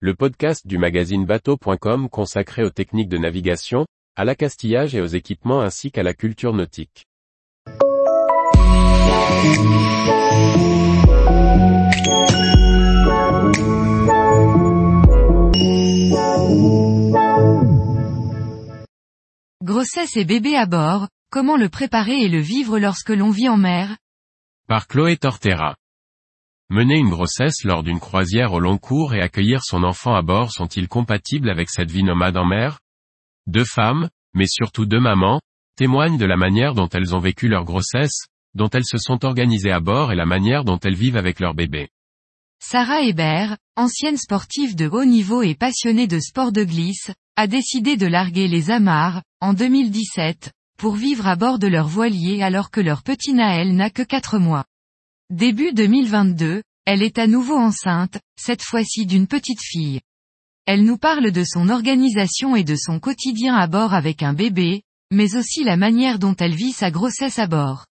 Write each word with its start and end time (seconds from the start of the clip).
le 0.00 0.14
podcast 0.14 0.66
du 0.66 0.76
magazine 0.76 1.24
bateau.com 1.24 2.10
consacré 2.10 2.62
aux 2.62 2.70
techniques 2.70 3.08
de 3.08 3.16
navigation, 3.16 3.86
à 4.14 4.26
l'accastillage 4.26 4.94
et 4.94 5.00
aux 5.00 5.06
équipements 5.06 5.62
ainsi 5.62 5.90
qu'à 5.90 6.02
la 6.02 6.12
culture 6.12 6.52
nautique. 6.52 7.06
Grossesse 19.62 20.16
et 20.16 20.26
bébé 20.26 20.56
à 20.56 20.66
bord, 20.66 21.08
comment 21.30 21.56
le 21.56 21.70
préparer 21.70 22.20
et 22.20 22.28
le 22.28 22.40
vivre 22.40 22.78
lorsque 22.78 23.08
l'on 23.08 23.30
vit 23.30 23.48
en 23.48 23.56
mer? 23.56 23.96
Par 24.68 24.88
Chloé 24.88 25.16
Tortera. 25.16 25.74
Mener 26.68 26.98
une 26.98 27.10
grossesse 27.10 27.62
lors 27.62 27.84
d'une 27.84 28.00
croisière 28.00 28.52
au 28.52 28.58
long 28.58 28.76
cours 28.76 29.14
et 29.14 29.20
accueillir 29.20 29.62
son 29.62 29.84
enfant 29.84 30.16
à 30.16 30.22
bord 30.22 30.50
sont-ils 30.50 30.88
compatibles 30.88 31.48
avec 31.48 31.70
cette 31.70 31.92
vie 31.92 32.02
nomade 32.02 32.36
en 32.36 32.44
mer? 32.44 32.80
Deux 33.46 33.64
femmes, 33.64 34.08
mais 34.34 34.48
surtout 34.48 34.84
deux 34.84 34.98
mamans, 34.98 35.40
témoignent 35.76 36.18
de 36.18 36.26
la 36.26 36.36
manière 36.36 36.74
dont 36.74 36.88
elles 36.88 37.14
ont 37.14 37.20
vécu 37.20 37.46
leur 37.46 37.64
grossesse, 37.64 38.26
dont 38.54 38.68
elles 38.70 38.84
se 38.84 38.98
sont 38.98 39.24
organisées 39.24 39.70
à 39.70 39.78
bord 39.78 40.10
et 40.10 40.16
la 40.16 40.26
manière 40.26 40.64
dont 40.64 40.78
elles 40.82 40.96
vivent 40.96 41.16
avec 41.16 41.38
leur 41.38 41.54
bébé. 41.54 41.88
Sarah 42.58 43.02
Hébert, 43.02 43.56
ancienne 43.76 44.16
sportive 44.16 44.74
de 44.74 44.88
haut 44.88 45.04
niveau 45.04 45.42
et 45.42 45.54
passionnée 45.54 46.08
de 46.08 46.18
sport 46.18 46.50
de 46.50 46.64
glisse, 46.64 47.12
a 47.36 47.46
décidé 47.46 47.96
de 47.96 48.08
larguer 48.08 48.48
les 48.48 48.72
amarres, 48.72 49.22
en 49.40 49.52
2017, 49.52 50.50
pour 50.78 50.96
vivre 50.96 51.28
à 51.28 51.36
bord 51.36 51.60
de 51.60 51.68
leur 51.68 51.86
voilier 51.86 52.42
alors 52.42 52.72
que 52.72 52.80
leur 52.80 53.04
petit 53.04 53.34
Naël 53.34 53.76
n'a 53.76 53.90
que 53.90 54.02
4 54.02 54.40
mois. 54.40 54.64
Début 55.32 55.72
2022, 55.72 56.62
elle 56.84 57.02
est 57.02 57.18
à 57.18 57.26
nouveau 57.26 57.56
enceinte, 57.56 58.16
cette 58.38 58.62
fois-ci 58.62 59.06
d'une 59.06 59.26
petite 59.26 59.60
fille. 59.60 60.00
Elle 60.66 60.84
nous 60.84 60.98
parle 60.98 61.32
de 61.32 61.42
son 61.42 61.68
organisation 61.68 62.54
et 62.54 62.62
de 62.62 62.76
son 62.76 63.00
quotidien 63.00 63.56
à 63.56 63.66
bord 63.66 63.92
avec 63.92 64.22
un 64.22 64.34
bébé, 64.34 64.82
mais 65.10 65.34
aussi 65.34 65.64
la 65.64 65.76
manière 65.76 66.20
dont 66.20 66.36
elle 66.36 66.54
vit 66.54 66.70
sa 66.70 66.92
grossesse 66.92 67.40
à 67.40 67.48
bord. 67.48 67.86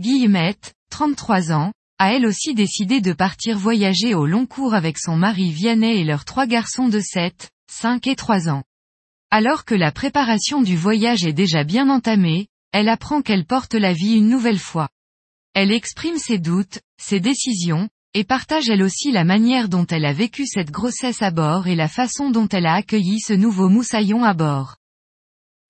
Guillemette, 0.00 0.74
33 0.90 1.52
ans, 1.52 1.72
a 2.00 2.12
elle 2.12 2.26
aussi 2.26 2.54
décidé 2.54 3.00
de 3.00 3.12
partir 3.12 3.56
voyager 3.56 4.12
au 4.16 4.26
long 4.26 4.44
cours 4.44 4.74
avec 4.74 4.98
son 4.98 5.16
mari 5.16 5.52
Vianney 5.52 6.00
et 6.00 6.04
leurs 6.04 6.24
trois 6.24 6.48
garçons 6.48 6.88
de 6.88 6.98
7, 6.98 7.50
5 7.70 8.08
et 8.08 8.16
3 8.16 8.48
ans. 8.48 8.64
Alors 9.30 9.64
que 9.64 9.76
la 9.76 9.92
préparation 9.92 10.60
du 10.60 10.76
voyage 10.76 11.24
est 11.24 11.32
déjà 11.32 11.62
bien 11.62 11.88
entamée, 11.88 12.48
elle 12.72 12.88
apprend 12.88 13.22
qu'elle 13.22 13.46
porte 13.46 13.74
la 13.74 13.92
vie 13.92 14.16
une 14.16 14.28
nouvelle 14.28 14.58
fois. 14.58 14.88
Elle 15.54 15.70
exprime 15.70 16.16
ses 16.16 16.38
doutes, 16.38 16.80
ses 16.98 17.20
décisions, 17.20 17.88
et 18.14 18.24
partage 18.24 18.68
elle 18.68 18.82
aussi 18.82 19.12
la 19.12 19.24
manière 19.24 19.68
dont 19.68 19.86
elle 19.86 20.04
a 20.04 20.12
vécu 20.12 20.46
cette 20.46 20.70
grossesse 20.70 21.22
à 21.22 21.30
bord 21.30 21.66
et 21.66 21.74
la 21.74 21.88
façon 21.88 22.30
dont 22.30 22.48
elle 22.48 22.66
a 22.66 22.74
accueilli 22.74 23.20
ce 23.20 23.32
nouveau 23.32 23.68
moussaillon 23.68 24.24
à 24.24 24.34
bord. 24.34 24.76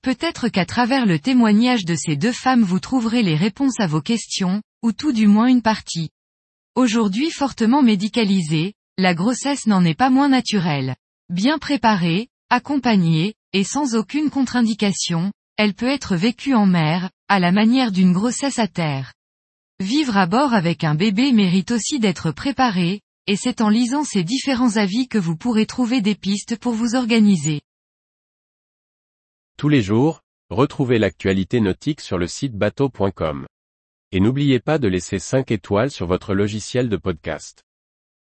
Peut-être 0.03 0.49
qu'à 0.49 0.67
travers 0.67 1.07
le 1.07 1.19
témoignage 1.19 1.85
de 1.85 1.95
ces 1.95 2.17
deux 2.17 2.33
femmes 2.33 2.63
vous 2.63 2.81
trouverez 2.81 3.23
les 3.23 3.37
réponses 3.37 3.79
à 3.79 3.87
vos 3.87 4.01
questions, 4.01 4.63
ou 4.83 4.93
tout 4.93 5.13
du 5.13 5.29
moins 5.29 5.47
une 5.47 5.63
partie. 5.63 6.11
Aujourd'hui 6.75 7.31
fortement 7.31 7.83
médicalisée, 7.83 8.75
la 8.99 9.15
grossesse 9.15 9.67
n'en 9.67 9.85
est 9.85 9.95
pas 9.95 10.11
moins 10.11 10.29
naturelle. 10.29 10.97
Bien 11.29 11.59
préparée, 11.59 12.29
accompagnée, 12.51 13.35
et 13.53 13.65
sans 13.65 13.95
aucune 13.95 14.31
contre-indication, 14.31 15.33
elle 15.57 15.75
peut 15.75 15.87
être 15.87 16.17
vécue 16.17 16.55
en 16.55 16.67
mer, 16.67 17.11
à 17.29 17.39
la 17.39 17.53
manière 17.53 17.93
d'une 17.93 18.13
grossesse 18.13 18.59
à 18.59 18.67
terre. 18.69 19.13
Vivre 19.83 20.17
à 20.17 20.27
bord 20.27 20.55
avec 20.55 20.85
un 20.85 20.95
bébé 20.95 21.33
mérite 21.33 21.73
aussi 21.73 21.99
d'être 21.99 22.31
préparé, 22.31 23.01
et 23.27 23.35
c'est 23.35 23.61
en 23.61 23.69
lisant 23.69 24.05
ces 24.05 24.23
différents 24.23 24.77
avis 24.77 25.09
que 25.09 25.19
vous 25.19 25.37
pourrez 25.37 25.67
trouver 25.67 26.01
des 26.01 26.15
pistes 26.15 26.57
pour 26.57 26.73
vous 26.73 26.95
organiser. 26.95 27.63
Tous 29.59 29.69
les 29.69 29.83
jours, 29.83 30.21
retrouvez 30.51 31.01
l'actualité 31.01 31.61
nautique 31.61 32.01
sur 32.01 32.17
le 32.17 32.29
site 32.29 32.55
bateau.com. 32.55 33.45
Et 34.13 34.21
n'oubliez 34.21 34.61
pas 34.61 34.79
de 34.79 34.87
laisser 34.87 35.19
5 35.19 35.51
étoiles 35.51 35.91
sur 35.91 36.07
votre 36.07 36.33
logiciel 36.33 36.89
de 36.89 36.97
podcast. 36.97 37.65